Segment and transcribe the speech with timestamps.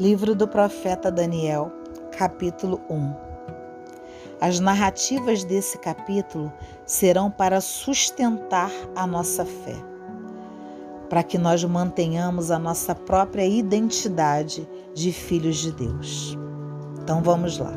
[0.00, 1.72] Livro do profeta Daniel,
[2.16, 3.14] capítulo 1.
[4.40, 6.52] As narrativas desse capítulo
[6.86, 9.74] serão para sustentar a nossa fé,
[11.10, 16.38] para que nós mantenhamos a nossa própria identidade de filhos de Deus.
[17.02, 17.72] Então vamos lá.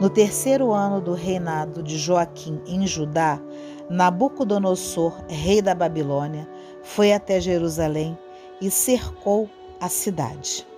[0.00, 3.40] No terceiro ano do reinado de Joaquim em Judá,
[3.88, 6.48] Nabucodonosor, rei da Babilônia,
[6.82, 8.18] foi até Jerusalém
[8.60, 9.48] e cercou
[9.80, 10.71] a cidade.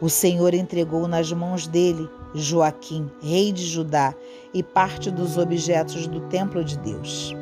[0.00, 4.14] O Senhor entregou nas mãos dele Joaquim, rei de Judá,
[4.54, 7.34] e parte dos objetos do templo de Deus.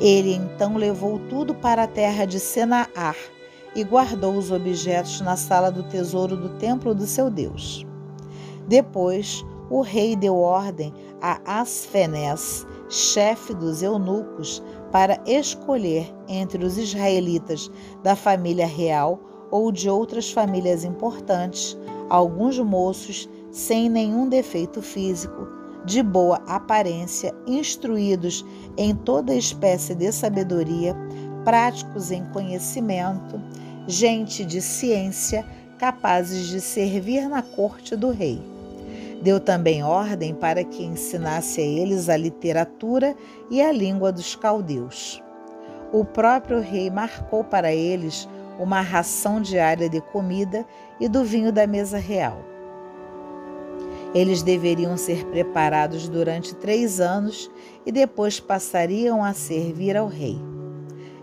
[0.00, 3.16] Ele então levou tudo para a terra de Senaar
[3.76, 7.86] e guardou os objetos na sala do tesouro do templo do seu Deus.
[8.66, 17.70] Depois, o rei deu ordem a Asfenés, chefe dos eunucos, para escolher entre os israelitas
[18.02, 19.20] da família real
[19.50, 21.76] ou de outras famílias importantes,
[22.08, 25.48] alguns moços sem nenhum defeito físico,
[25.84, 28.44] de boa aparência, instruídos
[28.76, 30.94] em toda espécie de sabedoria,
[31.44, 33.40] práticos em conhecimento,
[33.86, 35.46] gente de ciência,
[35.78, 38.40] capazes de servir na corte do rei.
[39.22, 43.16] Deu também ordem para que ensinasse a eles a literatura
[43.50, 45.22] e a língua dos caldeus.
[45.92, 50.66] O próprio rei marcou para eles uma ração diária de comida
[50.98, 52.38] e do vinho da mesa real.
[54.14, 57.50] Eles deveriam ser preparados durante três anos
[57.84, 60.38] e depois passariam a servir ao rei.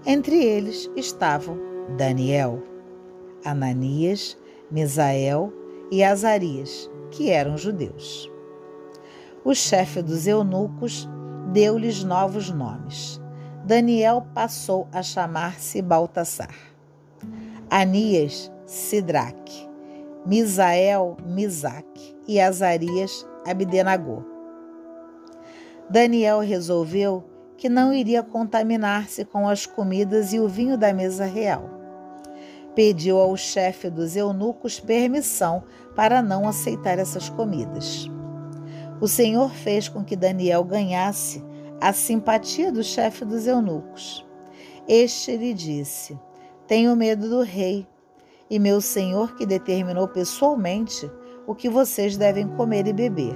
[0.05, 1.57] Entre eles estavam
[1.97, 2.61] Daniel,
[3.43, 4.37] Ananias,
[4.69, 5.51] Misael
[5.91, 8.31] e Azarias, que eram judeus.
[9.43, 11.09] O chefe dos eunucos
[11.51, 13.21] deu-lhes novos nomes.
[13.63, 16.74] Daniel passou a chamar-se Baltasar.
[17.69, 19.69] Anias, Sidraque,
[20.25, 24.23] Misael, Misaque e Azarias, Abdenagô.
[25.89, 27.23] Daniel resolveu
[27.57, 31.69] que não iria contaminar-se com as comidas e o vinho da mesa real.
[32.73, 35.63] Pediu ao chefe dos eunucos permissão
[35.95, 38.09] para não aceitar essas comidas.
[38.99, 41.43] O Senhor fez com que Daniel ganhasse
[41.79, 44.25] a simpatia do chefe dos eunucos.
[44.87, 46.17] Este lhe disse:
[46.67, 47.87] tenho medo do rei
[48.49, 51.09] e meu senhor que determinou pessoalmente
[51.47, 53.35] o que vocês devem comer e beber.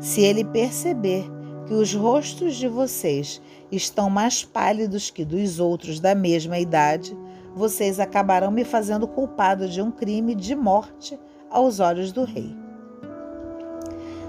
[0.00, 1.24] Se ele perceber
[1.66, 7.16] que os rostos de vocês estão mais pálidos que dos outros da mesma idade,
[7.54, 11.18] vocês acabarão me fazendo culpado de um crime de morte
[11.50, 12.56] aos olhos do rei.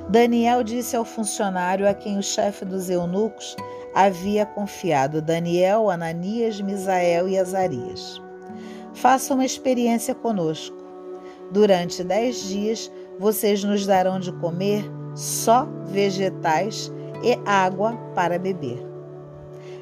[0.10, 3.56] Daniel disse ao funcionário a quem o chefe dos eunucos
[3.94, 8.22] havia confiado Daniel, Ananias, Misael e Azarias.
[8.94, 10.78] Faça uma experiência conosco.
[11.52, 14.84] Durante dez dias vocês nos darão de comer
[15.16, 16.92] só vegetais
[17.24, 18.86] e água para beber.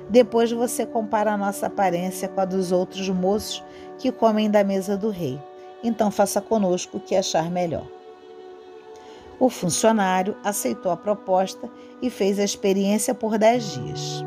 [0.10, 3.64] Depois você compara a nossa aparência com a dos outros moços
[3.98, 5.40] que comem da mesa do rei.
[5.84, 7.97] Então faça conosco o que achar melhor.
[9.40, 11.70] O funcionário aceitou a proposta
[12.02, 14.24] e fez a experiência por dez dias.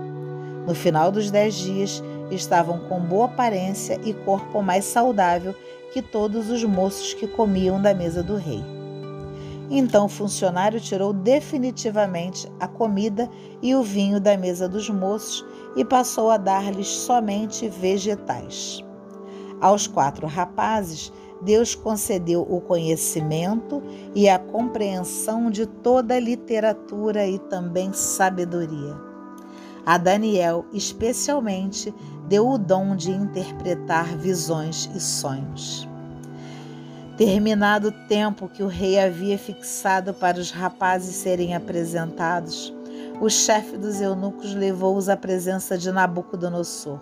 [0.66, 5.54] No final dos dez dias, estavam com boa aparência e corpo mais saudável
[5.92, 8.62] que todos os moços que comiam da mesa do rei.
[9.68, 13.28] Então o funcionário tirou definitivamente a comida
[13.62, 15.44] e o vinho da mesa dos moços
[15.76, 18.84] e passou a dar-lhes somente vegetais.
[19.60, 23.82] Aos quatro rapazes Deus concedeu o conhecimento
[24.14, 28.96] e a compreensão de toda a literatura e também sabedoria.
[29.84, 31.94] A Daniel, especialmente,
[32.28, 35.88] deu o dom de interpretar visões e sonhos.
[37.16, 42.72] Terminado o tempo que o rei havia fixado para os rapazes serem apresentados,
[43.20, 46.98] o chefe dos eunucos levou-os à presença de Nabucodonosor.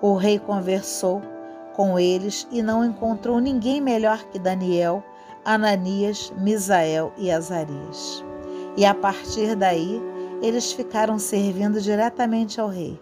[0.00, 1.22] O rei conversou
[1.74, 5.02] com eles e não encontrou ninguém melhor que Daniel,
[5.44, 8.24] Ananias, Misael e Azarias.
[8.76, 10.00] E a partir daí,
[10.40, 13.00] eles ficaram servindo diretamente ao rei.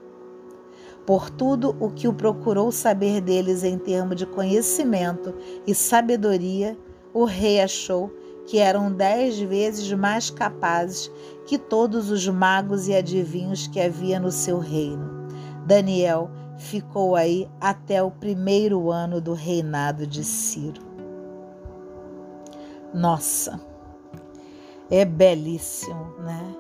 [1.07, 5.35] Por tudo o que o procurou saber deles em termos de conhecimento
[5.67, 6.77] e sabedoria,
[7.13, 8.13] o rei achou
[8.47, 11.11] que eram dez vezes mais capazes
[11.47, 15.29] que todos os magos e adivinhos que havia no seu reino.
[15.65, 20.83] Daniel ficou aí até o primeiro ano do reinado de Ciro.
[22.93, 23.59] Nossa,
[24.91, 26.57] é belíssimo, né?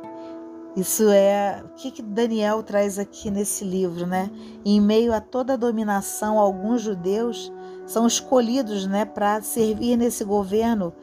[0.76, 4.30] Isso é o que, que Daniel traz aqui nesse livro, né?
[4.64, 7.52] Em meio a toda a dominação, alguns judeus
[7.86, 10.94] são escolhidos né, para servir nesse governo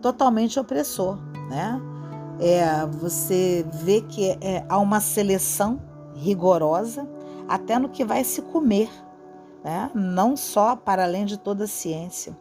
[0.00, 1.18] totalmente opressor.
[1.50, 1.80] Né?
[2.38, 5.80] É, você vê que é, há uma seleção
[6.14, 7.06] rigorosa
[7.48, 8.90] até no que vai se comer,
[9.64, 9.90] né?
[9.94, 12.36] não só para além de toda a ciência.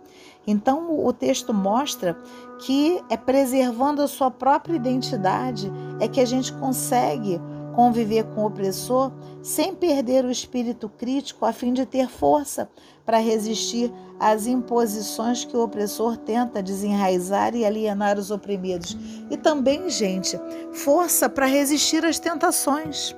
[0.48, 2.18] Então, o texto mostra
[2.60, 7.42] que é preservando a sua própria identidade é que a gente consegue
[7.76, 9.12] conviver com o opressor
[9.44, 12.70] sem perder o espírito crítico, a fim de ter força
[13.06, 18.98] para resistir às imposições que o opressor tenta desenraizar e alienar os oprimidos.
[19.30, 20.40] E também, gente,
[20.72, 23.16] força para resistir às tentações.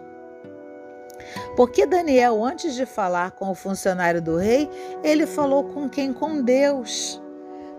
[1.55, 4.69] Porque Daniel, antes de falar com o funcionário do rei,
[5.03, 6.13] ele falou com quem?
[6.13, 7.21] Com Deus.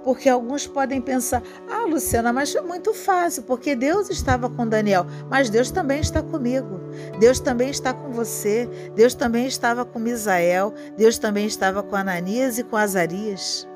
[0.05, 5.07] Porque alguns podem pensar: ah, Luciana, mas é muito fácil, porque Deus estava com Daniel,
[5.29, 6.81] mas Deus também está comigo.
[7.19, 8.67] Deus também está com você.
[8.95, 10.73] Deus também estava com Misael.
[10.97, 13.67] Deus também estava com Ananias e com Azarias.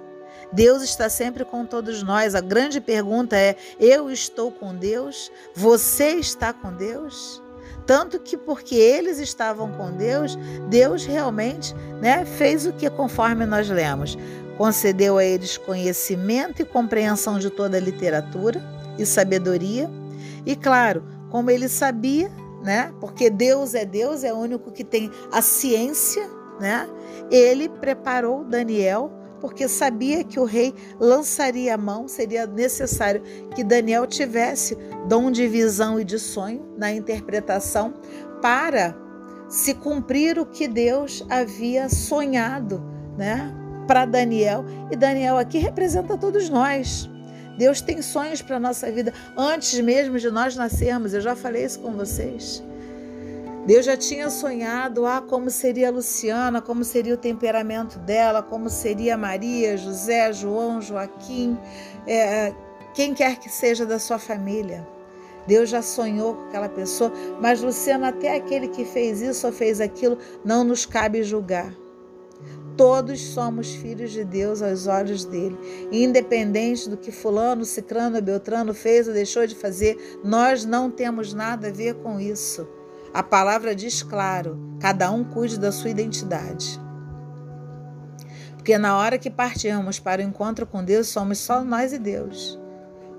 [0.53, 2.35] Deus está sempre com todos nós.
[2.35, 5.31] A grande pergunta é: eu estou com Deus?
[5.55, 7.42] Você está com Deus?
[7.87, 10.39] Tanto que porque eles estavam com Deus,
[10.69, 14.17] Deus realmente né, fez o que conforme nós lemos
[14.57, 18.63] concedeu a eles conhecimento e compreensão de toda a literatura
[18.99, 19.91] e sabedoria.
[20.45, 22.31] E claro, como ele sabia,
[22.63, 22.93] né?
[23.01, 26.29] Porque Deus é Deus, é o único que tem a ciência,
[26.61, 26.89] né?
[27.31, 29.11] Ele preparou Daniel
[29.43, 33.21] porque sabia que o rei lançaria a mão, seria necessário
[33.57, 34.79] que Daniel tivesse
[35.09, 37.93] dom de visão e de sonho na interpretação
[38.41, 38.97] para
[39.49, 42.81] se cumprir o que Deus havia sonhado,
[43.19, 43.53] né?
[43.89, 44.65] para Daniel.
[44.93, 47.11] E Daniel aqui representa todos nós.
[47.59, 51.15] Deus tem sonhos para a nossa vida antes mesmo de nós nascermos.
[51.15, 52.63] Eu já falei isso com vocês.
[53.67, 58.69] Deus já tinha sonhado ah, como seria a Luciana, como seria o temperamento dela, como
[58.69, 61.57] seria Maria, José, João, Joaquim,
[62.05, 62.53] é,
[62.93, 64.85] quem quer que seja da sua família.
[65.47, 69.81] Deus já sonhou com aquela pessoa, mas Luciana, até aquele que fez isso ou fez
[69.81, 71.73] aquilo, não nos cabe julgar.
[72.77, 75.57] Todos somos filhos de Deus aos olhos dele.
[75.93, 81.69] Independente do que fulano, cicrano, beltrano fez ou deixou de fazer, nós não temos nada
[81.69, 82.67] a ver com isso.
[83.15, 86.81] A palavra diz claro: cada um cuide da sua identidade.
[88.57, 92.59] Porque na hora que partimos para o encontro com Deus, somos só nós e Deus.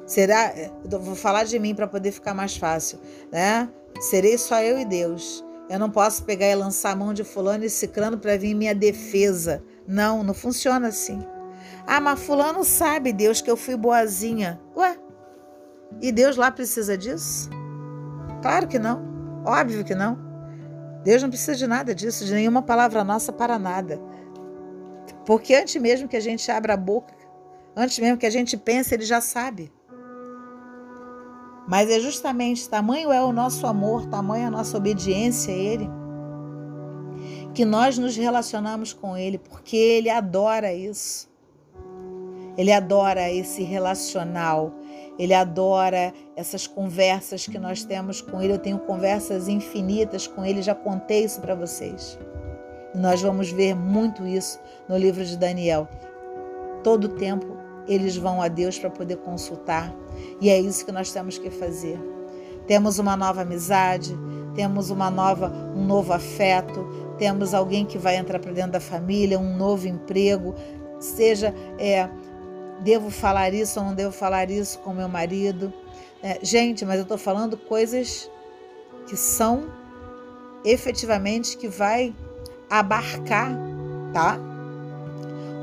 [0.06, 0.54] Será?
[0.90, 3.00] Vou falar de mim para poder ficar mais fácil,
[3.32, 3.70] né?
[4.00, 5.44] Serei só eu e Deus.
[5.70, 8.76] Eu não posso pegar e lançar a mão de fulano e ciclano para vir minha
[8.76, 9.64] defesa.
[9.88, 11.22] Não, não funciona assim.
[11.86, 14.60] Ah, mas fulano sabe, Deus, que eu fui boazinha.
[14.76, 14.98] Ué,
[16.02, 17.50] e Deus lá precisa disso?
[18.42, 19.13] Claro que não.
[19.46, 20.18] Óbvio que não.
[21.04, 24.00] Deus não precisa de nada disso, de nenhuma palavra nossa para nada.
[25.26, 27.14] Porque antes mesmo que a gente abra a boca,
[27.76, 29.72] antes mesmo que a gente pense, ele já sabe.
[31.68, 35.90] Mas é justamente tamanho é o nosso amor, tamanho é a nossa obediência a Ele,
[37.54, 41.30] que nós nos relacionamos com Ele, porque Ele adora isso.
[42.58, 44.72] Ele adora esse relacional,
[45.18, 48.54] ele adora essas conversas que nós temos com Ele.
[48.54, 52.18] Eu tenho conversas infinitas com Ele, já contei isso para vocês.
[52.94, 55.88] E nós vamos ver muito isso no livro de Daniel.
[56.84, 59.94] Todo tempo eles vão a Deus para poder consultar.
[60.40, 62.00] E é isso que nós temos que fazer.
[62.66, 64.18] Temos uma nova amizade,
[64.56, 66.88] temos uma nova, um novo afeto,
[67.18, 70.56] temos alguém que vai entrar para dentro da família, um novo emprego,
[71.00, 72.10] seja é,
[72.82, 75.74] devo falar isso ou não devo falar isso com meu marido.
[76.22, 78.30] É, gente, mas eu estou falando coisas
[79.08, 79.66] que são
[80.64, 82.16] efetivamente que vai
[82.70, 83.52] abarcar,
[84.14, 84.40] tá?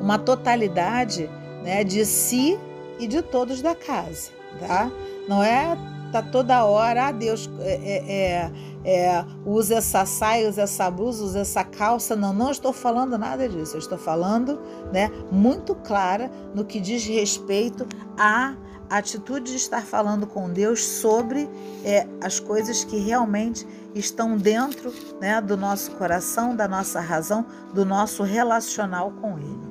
[0.00, 1.28] Uma totalidade
[1.62, 2.58] né, de si
[2.98, 4.90] e de todos da casa, tá?
[5.26, 5.76] Não é
[6.10, 8.52] tá toda hora, ah, Deus é, é, é,
[8.84, 12.16] é, usa essa saia, usa essa blusa, usa essa calça.
[12.16, 13.76] Não, não estou falando nada disso.
[13.76, 14.60] Eu estou falando,
[14.92, 17.86] né, muito clara no que diz respeito
[18.18, 18.54] à
[18.90, 21.48] atitude de estar falando com Deus sobre
[21.84, 27.84] é, as coisas que realmente estão dentro né, do nosso coração, da nossa razão, do
[27.84, 29.70] nosso relacional com Ele.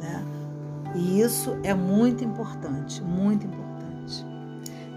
[0.00, 0.24] Né?
[0.94, 3.59] E isso é muito importante, muito importante.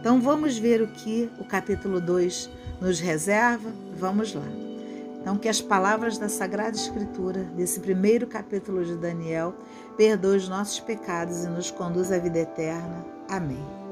[0.03, 2.49] Então vamos ver o que o capítulo 2
[2.81, 3.71] nos reserva?
[3.97, 4.43] Vamos lá.
[5.21, 9.55] Então, que as palavras da Sagrada Escritura, desse primeiro capítulo de Daniel,
[9.95, 13.05] perdoem os nossos pecados e nos conduz à vida eterna.
[13.29, 13.82] Amém.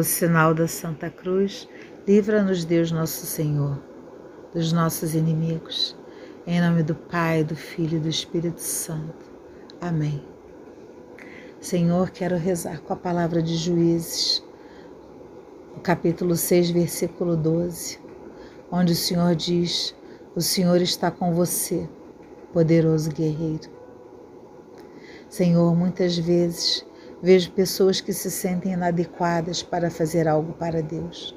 [0.00, 1.68] Pelo sinal da Santa Cruz,
[2.08, 3.78] livra-nos Deus Nosso Senhor
[4.50, 5.94] dos nossos inimigos.
[6.46, 9.30] Em nome do Pai, do Filho e do Espírito Santo.
[9.78, 10.24] Amém.
[11.60, 14.42] Senhor, quero rezar com a palavra de Juízes,
[15.82, 17.98] capítulo 6, versículo 12,
[18.72, 19.94] onde o Senhor diz:
[20.34, 21.86] O Senhor está com você,
[22.54, 23.68] poderoso guerreiro.
[25.28, 26.86] Senhor, muitas vezes
[27.22, 31.34] Vejo pessoas que se sentem inadequadas para fazer algo para Deus,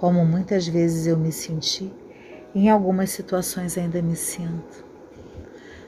[0.00, 1.92] como muitas vezes eu me senti,
[2.54, 4.82] e em algumas situações ainda me sinto.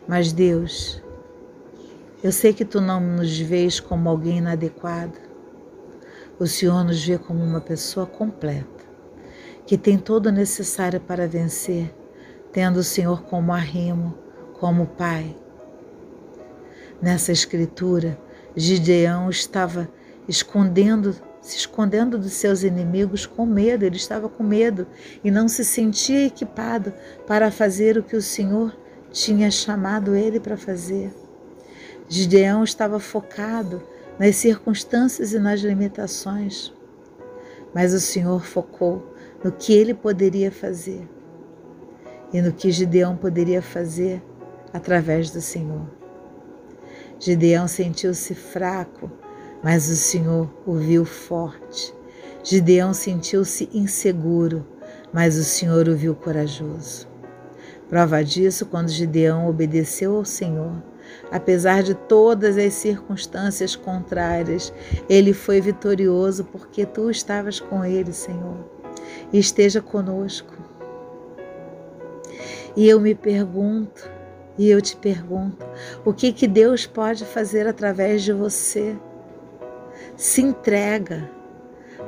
[0.06, 1.02] Mas Deus,
[2.22, 5.18] eu sei que tu não nos vês como alguém inadequado.
[6.38, 8.84] O Senhor nos vê como uma pessoa completa,
[9.66, 11.94] que tem todo o necessário para vencer,
[12.52, 14.14] tendo o Senhor como arrimo,
[14.60, 15.34] como Pai.
[17.00, 18.18] Nessa escritura,
[18.58, 19.88] Gideão estava
[20.28, 24.84] escondendo, se escondendo dos seus inimigos com medo, ele estava com medo
[25.22, 26.92] e não se sentia equipado
[27.24, 28.76] para fazer o que o Senhor
[29.12, 31.14] tinha chamado ele para fazer.
[32.08, 33.82] Gideão estava focado
[34.18, 36.72] nas circunstâncias e nas limitações,
[37.72, 41.08] mas o Senhor focou no que ele poderia fazer
[42.32, 44.20] e no que Gideão poderia fazer
[44.72, 45.98] através do Senhor.
[47.20, 49.10] Gideão sentiu-se fraco,
[49.62, 51.92] mas o Senhor o viu forte.
[52.44, 54.64] Gideão sentiu-se inseguro,
[55.12, 57.08] mas o Senhor o viu corajoso.
[57.88, 60.82] Prova disso quando Gideão obedeceu ao Senhor.
[61.32, 64.72] Apesar de todas as circunstâncias contrárias,
[65.08, 68.58] ele foi vitorioso porque tu estavas com ele, Senhor.
[69.32, 70.54] Esteja conosco.
[72.76, 74.08] E eu me pergunto,
[74.58, 75.64] e eu te pergunto:
[76.04, 78.96] o que, que Deus pode fazer através de você?
[80.16, 81.30] Se entrega.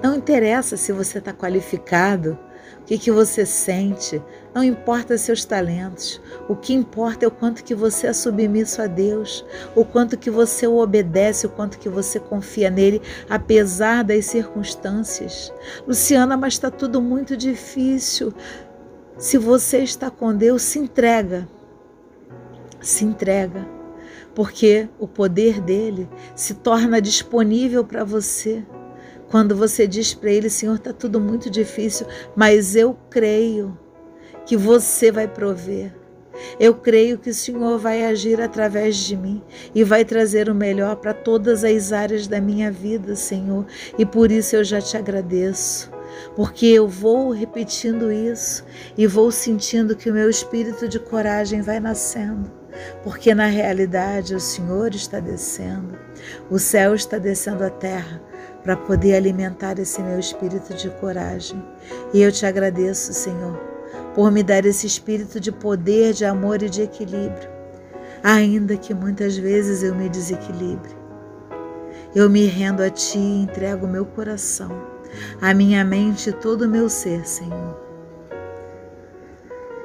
[0.02, 2.38] Não interessa se você está qualificado,
[2.80, 4.20] o que, que você sente,
[4.54, 6.20] não importa seus talentos.
[6.48, 9.44] O que importa é o quanto que você é submisso a Deus,
[9.76, 15.52] o quanto que você o obedece, o quanto que você confia nele, apesar das circunstâncias.
[15.86, 18.32] Luciana, mas está tudo muito difícil.
[19.18, 21.46] Se você está com Deus, se entrega
[22.80, 23.66] se entrega,
[24.34, 28.64] porque o poder dele se torna disponível para você.
[29.28, 33.78] Quando você diz para ele, Senhor, está tudo muito difícil, mas eu creio
[34.44, 35.94] que você vai prover.
[36.58, 39.42] Eu creio que o Senhor vai agir através de mim
[39.74, 43.66] e vai trazer o melhor para todas as áreas da minha vida, Senhor.
[43.98, 45.90] E por isso eu já te agradeço,
[46.34, 48.64] porque eu vou repetindo isso
[48.96, 52.59] e vou sentindo que o meu espírito de coragem vai nascendo
[53.02, 55.98] porque na realidade o Senhor está descendo,
[56.50, 58.20] o céu está descendo à terra
[58.62, 61.62] para poder alimentar esse meu espírito de coragem.
[62.12, 63.58] E eu te agradeço, Senhor,
[64.14, 67.48] por me dar esse espírito de poder, de amor e de equilíbrio,
[68.22, 71.00] ainda que muitas vezes eu me desequilibre.
[72.14, 74.70] Eu me rendo a Ti e entrego o meu coração,
[75.40, 77.78] a minha mente e todo o meu ser, Senhor.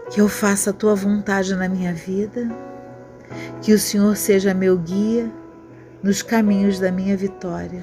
[0.10, 2.50] Que eu faça a Tua vontade na minha vida
[3.62, 5.32] que o Senhor seja meu guia
[6.02, 7.82] nos caminhos da minha vitória.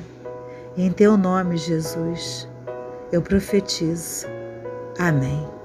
[0.77, 2.49] Em teu nome, Jesus,
[3.11, 4.27] eu profetizo.
[4.99, 5.62] Amém.